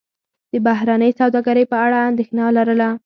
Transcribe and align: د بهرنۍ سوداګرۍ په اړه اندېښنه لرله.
د 0.53 0.53
بهرنۍ 0.67 1.11
سوداګرۍ 1.19 1.65
په 1.71 1.77
اړه 1.85 1.97
اندېښنه 2.09 2.43
لرله. 2.57 2.89